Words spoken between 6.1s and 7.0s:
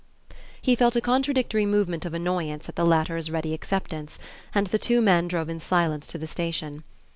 the station.